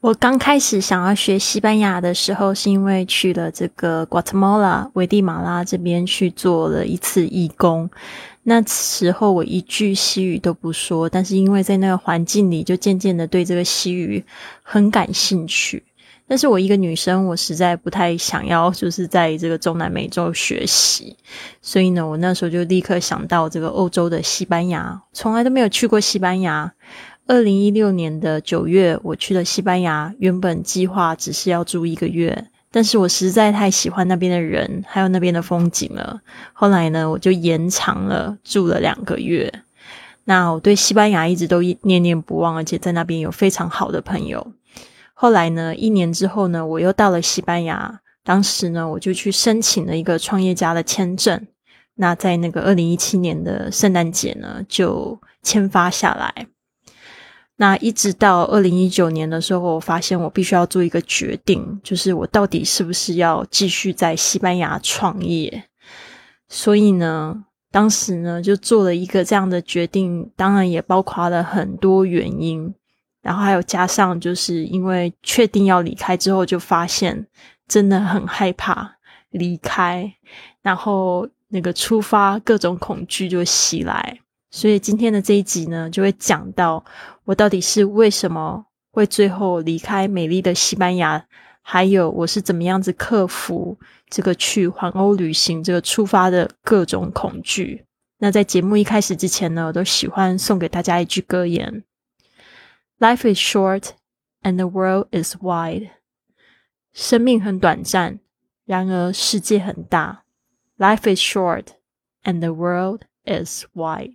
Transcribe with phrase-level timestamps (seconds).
[0.00, 7.90] 我刚开始想要学西班牙的时候，是因为去了这个 Guatemala 危地马拉这边去做了一次义工。
[8.44, 14.24] 那时候我一句西语都不说，但是因为在那个环境里，就渐渐的对这个西语
[14.62, 15.82] 很感兴趣。
[16.28, 21.16] 但是我一个女生，我实在不太想要，就是在这个中南美洲学习。
[21.60, 26.72] 所以呢，我那时候就立刻想到这个欧洲的西班牙，从来都没有去过西班牙。
[27.28, 30.14] 二零一六年的九月，我去了西班牙。
[30.18, 36.22] 原本计划只是要住一个月，但是我实在太喜欢那边的人，还有那边的风景了。
[36.54, 39.52] 后来呢，我就延长了住了两个月。
[40.24, 44.54] 那我对西班牙一直都念念不忘，而且在那边有非常好的朋友。
[45.12, 48.00] 后来呢，一年之后呢，我又到了西班牙。
[48.24, 51.46] 当时呢，我就去申请了一个创业家的签证。
[51.96, 56.46] 那在那个二零一七年的圣诞节呢，就签发下来。
[57.60, 65.64] 那一直到二零一九年的时候，我发现我必须要做一个决定，就是我到底是不是要继续在西班牙创业。
[66.48, 72.72] 所以呢，当时呢就做了一个这样的决定，当然也包括了很多原因，
[73.22, 77.26] 然后还有加上就是因为确定要离开之后，就发现
[77.66, 78.98] 真的很害怕
[79.30, 80.14] 离开，
[80.62, 84.20] 然后那个出发各种恐惧就袭来。
[84.50, 86.84] 所以今天的这一集呢，就会讲到
[87.24, 91.26] 我到底是为什么会最后离开美丽的西班牙，
[91.60, 97.84] 还有我是怎么样子克服这个去环欧旅行这个出发的各种恐惧。
[98.18, 101.84] 那在节目一开始之前呢，我都喜欢送给大家一句格言
[102.98, 103.90] ：Life is short
[104.42, 105.90] and the world is wide。
[106.94, 108.18] 生命很短暂，
[108.64, 110.24] 然而世界很大。
[110.78, 111.66] Life is short
[112.24, 114.14] and the world is wide。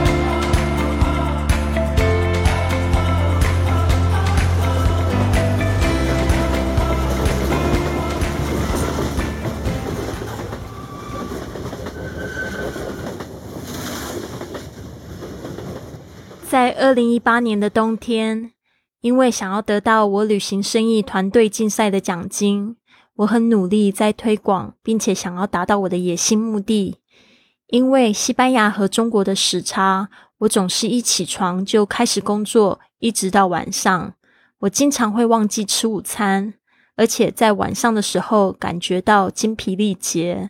[16.51, 18.51] 在二零一八年的冬天，
[18.99, 22.75] 因为想要得到我旅行生意团队竞赛的奖金，
[23.15, 26.97] 我很努力在推广，并且想要达到我的野心目的。
[27.67, 34.13] 因为西班牙和中国的时差，我总是一起床就开始工作，一直到晚上。
[34.59, 36.55] 我经常会忘记吃午餐，
[36.97, 40.49] 而且在晚上的时候感觉到精疲力竭。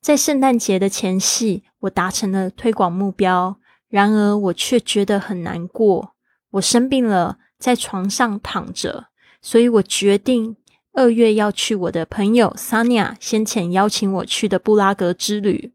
[0.00, 3.58] 在圣诞节的前夕，我达成了推广目标。
[3.88, 6.14] 然而，我却觉得很难过。
[6.50, 9.08] 我生病了，在床上躺着，
[9.40, 10.56] 所以我决定
[10.92, 15.72] 二月要去我的朋友 Sonia 先前邀请我去的布拉格之旅。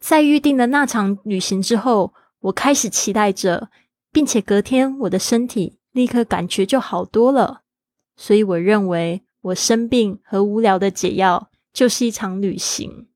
[0.00, 3.70] 在预定的那场旅行之后，我开始期待着，
[4.12, 7.62] 并且隔天我的身体立刻感觉就好多了。
[8.16, 13.08] 所以，我认为我生病和无聊的解药就是一场旅行。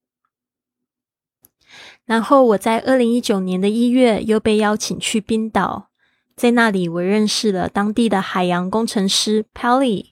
[2.09, 5.91] 然后我在二零一九年的一月又被邀请去冰岛，
[6.35, 10.07] 在那里我认识了当地的海洋工程师 Pelly。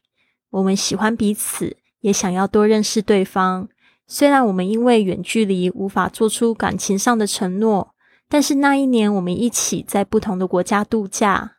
[0.50, 3.70] 我们喜欢彼此，也想要多认识对方。
[4.06, 7.94] 虽然我们因为远距离无法做出感情上的承诺，
[8.28, 11.52] 但是那一年我们一起在不同的国家度假。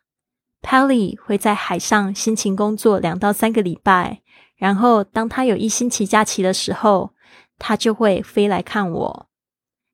[0.62, 4.20] Pelly 会在海上辛勤工作两到三个礼拜，
[4.56, 7.10] 然后当他有一星期假期的时候，
[7.58, 9.27] 他就会飞来看我。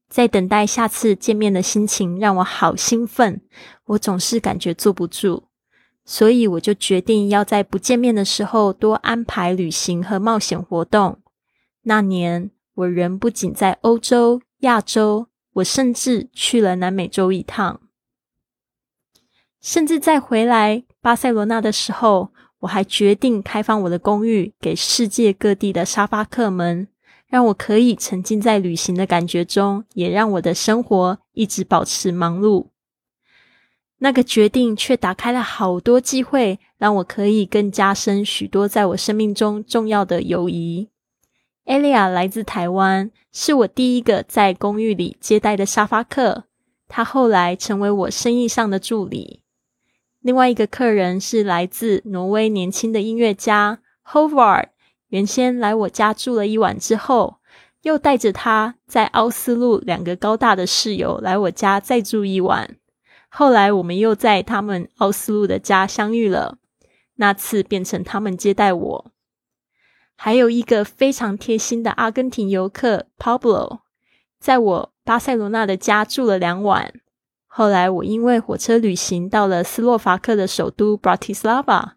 [0.09, 3.41] 在等待下次见面的心情让我好兴奋，
[3.87, 5.45] 我总是感觉坐不住，
[6.05, 11.21] 所以我就决定要在不见面的时候多安排旅行和冒险活动。
[11.83, 17.81] 那年我人不仅在欧洲、亚洲，我甚至去了南美洲一趟，
[19.61, 22.31] 甚至在回来巴塞罗那的时候，
[22.61, 26.89] 我还决定开放我的公寓给世界各地的沙发客们。
[27.29, 32.69] 让我可以沉浸在旅行的感觉中，也让我的生活一直保持忙碌。
[33.99, 40.91] 那个决定却打开了好多机会，让我可以更加深许多在我生命中重要的友谊。
[41.65, 46.45] 艾利亚来自台湾，是我第一个在公寓里接待的沙发客。
[46.87, 49.41] 他后来成为我生意上的助理。
[50.21, 54.69] 另外一个客人是来自挪威年轻的音乐家 Hovard。
[55.15, 57.37] 原先来我家住了一晚之后，
[57.83, 62.75] 又带着他在奥斯陆两个高大的室友来我家再住一晚。
[63.29, 66.59] 后来我们又在他们奥斯陆的家相遇了，
[67.15, 69.13] 那次变成他们接待我。
[70.17, 73.83] 还有一个非常贴心的阿根廷游客 Pablo，
[74.41, 76.93] 在我巴塞罗那的家住了两晚。
[77.47, 81.91] 后来我因为火车旅行到了斯洛伐克的首都 Bratislava，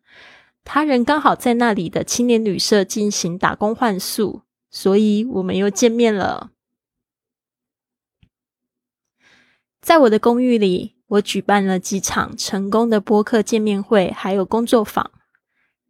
[0.70, 6.52] 他人刚好在那里的青年旅社进行打工换宿，所以我们又见面了。
[9.82, 15.10] 在我的公寓里，我举办了几场成功的播客见面会，还有工作坊。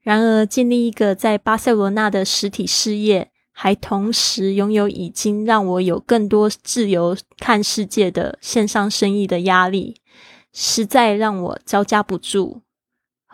[0.03, 3.31] 然而，建立一个在巴塞罗那的实体事业。
[3.59, 9.99] 还同时拥有已经让我有更多自由看世界的线上生意的压力，
[10.53, 12.61] 实在让我招架不住。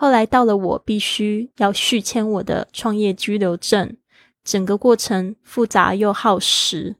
[0.03, 3.95] 后来到了我必须要续签我的创业居留证，
[4.43, 6.97] 整个过程复杂又耗时。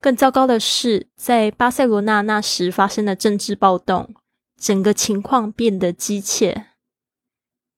[0.00, 4.14] 更糟糕的是，在巴塞罗那那时发生的政治暴动，
[4.58, 6.68] 整个情况变得急切。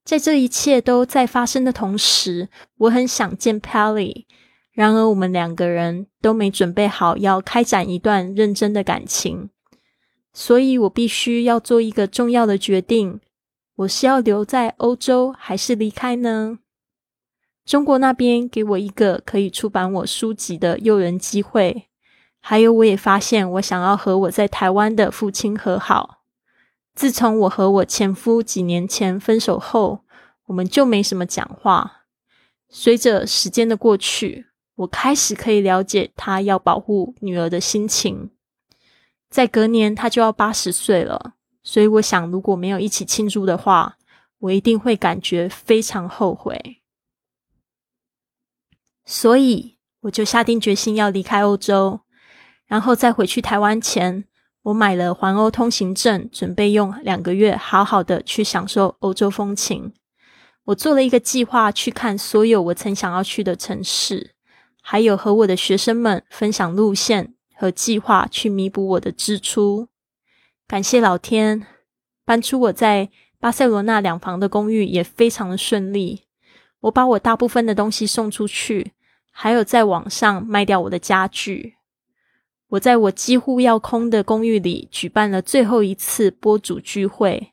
[0.04, 2.48] 在这一切都在发生的同时，
[2.78, 4.26] 我很想见 Pally。
[4.70, 9.50] 然而，我们两个人都没准备好要开展一段认真的感情，
[10.32, 13.20] 所以我必须要做一个重要的决定：
[13.76, 16.58] 我是要留在欧洲，还是离开呢？
[17.64, 21.88] 中国那边给我一个可以出版我书籍的诱人机会，
[22.40, 26.22] 还有，我也发现我想要和我在台湾的父亲和好。
[26.94, 30.04] 自从我和我前夫几年前分手后，
[30.46, 32.02] 我们就没什么讲话。
[32.68, 38.30] 随着时间的过去，我开始可以了解他要保护女儿的心情。
[39.30, 43.96] 在隔年，他就要八十岁了，所以我想，如果没有一起庆祝的话，
[44.38, 46.82] 我一定会感觉非常后悔。
[49.04, 52.00] 所以，我就下定决心要离开欧洲。
[52.66, 54.24] 然后在回去台湾前，
[54.62, 59.92] 我买了环欧通行证，准备用两个月好好的去享受欧洲风情。
[60.64, 64.34] 我做了一个计划，去看所有我曾想要去的城市。
[64.80, 69.88] 还有和我的学生们分享路线和计划，去弥补我的支出。
[70.72, 71.66] 感谢老天，
[72.24, 76.22] 搬出我在巴塞罗那两房的公寓也非常的顺利。
[76.80, 78.92] 我把我大部分的东西送出去，
[79.30, 81.74] 还有在网上卖掉我的家具。
[82.68, 87.52] 我在我几乎要空的公寓里举办了最后一次播主聚会，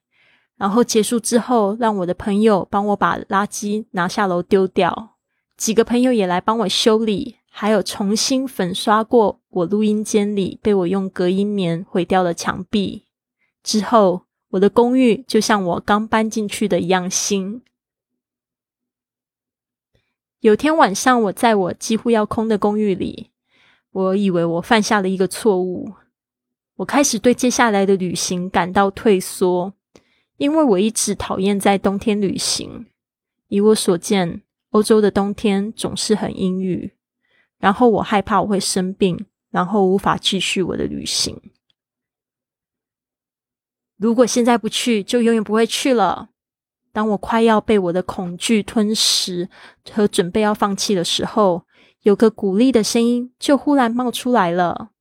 [0.55, 5.17] 然后结束之后，让我的朋友帮我把垃圾拿下楼丢掉。
[5.57, 13.07] 几个朋友也来帮我修理，还有重新粉刷过我录音间里被我用隔音棉毁掉的墙壁。
[13.69, 17.61] 之后，我的公寓就像我刚搬进去的一样新。
[20.39, 23.29] 有天晚上，我在我几乎要空的公寓里，
[23.91, 25.93] 我以为我犯下了一个错误。
[26.77, 29.71] 我开始对接下来的旅行感到退缩，
[30.37, 32.87] 因为我一直讨厌在冬天旅行。
[33.49, 34.41] 以我所见。
[34.71, 36.91] 欧洲的冬天总是很阴郁，
[37.59, 41.39] 然后我害怕我会生病，然后无法继续我的旅行。
[43.99, 46.29] 如果现在不去，就永远不会去了。
[46.93, 49.49] 当我快要被我的恐惧吞噬
[49.91, 51.65] 和准备要放弃的时候，
[52.03, 54.91] 有个鼓励的声音就忽然冒出来了。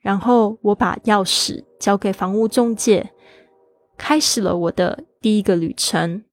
[0.00, 3.12] 然后我把钥匙交给房屋中介，
[3.96, 6.24] 开始了我的第一个旅程。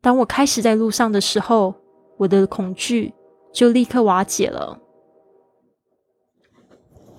[0.00, 1.74] 当我开始在路上的时候，
[2.16, 3.12] 我的恐惧
[3.52, 4.80] 就立刻瓦解了。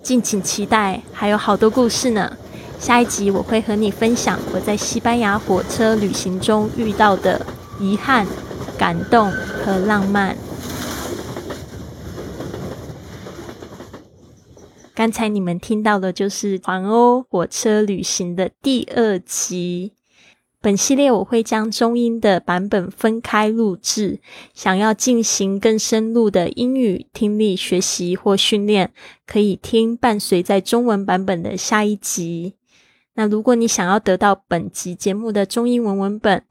[0.01, 2.35] 敬请期待，还有好多故事呢。
[2.79, 7.45] 下一集我会和你分享我在西班牙火车旅行中遇到的
[7.79, 8.25] 遗憾、
[8.77, 10.35] 感动和浪漫。
[14.95, 19.93] 刚才你们听到的就是环欧火车旅行的第二集。
[20.61, 24.19] 本系列我会将中英的版本分开录制，
[24.53, 28.91] 想要进行更深入的英语听力学习或训练，
[29.25, 32.55] 可以听伴随在中文版本的下一集。
[33.19, 36.41] 那如果你想要得到本集节目的中英文文本、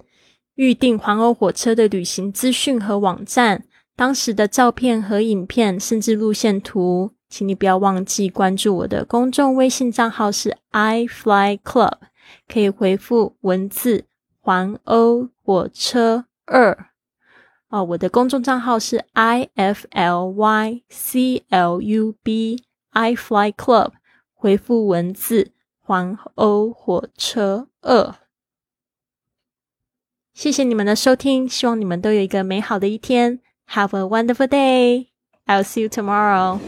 [0.57, 3.65] 预订环欧火车的旅行资讯和网站、
[3.97, 11.95] 当时的照片和影片，甚至路线图，请你不要忘记关注我的公众微信账号是 i fly club。
[12.47, 14.05] 可以回复文字
[14.39, 16.91] “环欧火车二”
[17.71, 23.93] 哦，我的公众账号是 i f l y c l u b i fly club，
[24.35, 25.53] 回复文字
[25.89, 28.15] “黄欧火车二”。
[30.35, 33.41] 谢谢你们的收听，希望你们都有一个美好的一天。
[33.71, 35.07] Have a wonderful day!
[35.47, 36.61] I'll see you tomorrow.